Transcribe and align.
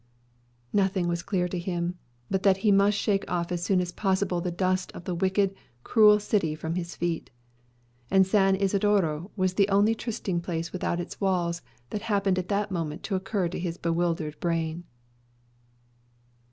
Nothing 0.73 1.07
was 1.07 1.21
clear 1.21 1.47
to 1.47 1.59
him; 1.59 1.93
but 2.27 2.41
that 2.41 2.57
he 2.65 2.71
must 2.71 2.97
shake 2.97 3.23
off 3.29 3.51
as 3.51 3.63
soon 3.63 3.79
as 3.79 3.91
possible 3.91 4.41
the 4.41 4.49
dust 4.49 4.91
of 4.93 5.03
the 5.03 5.13
wicked, 5.13 5.53
cruel 5.83 6.19
city 6.19 6.55
from 6.55 6.73
his 6.73 6.95
feet. 6.95 7.29
And 8.09 8.25
San 8.25 8.55
Isodro 8.55 9.29
was 9.35 9.53
the 9.53 9.69
only 9.69 9.93
trysting 9.93 10.41
place 10.41 10.71
without 10.73 10.99
its 10.99 11.21
walls 11.21 11.61
that 11.91 12.01
happened 12.01 12.39
at 12.39 12.49
the 12.49 12.65
moment 12.71 13.03
to 13.03 13.15
occur 13.15 13.47
to 13.49 13.59
his 13.59 13.77
bewildered 13.77 14.39
brain. 14.39 14.85